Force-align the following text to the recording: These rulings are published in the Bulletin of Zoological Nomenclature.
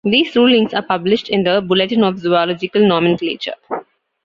These 0.03 0.35
rulings 0.35 0.73
are 0.73 0.81
published 0.81 1.29
in 1.29 1.43
the 1.43 1.61
Bulletin 1.61 2.03
of 2.03 2.17
Zoological 2.17 2.81
Nomenclature. 2.87 3.53